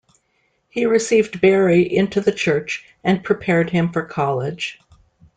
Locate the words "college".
4.03-4.79